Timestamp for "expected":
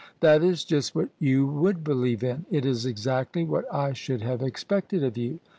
4.41-5.03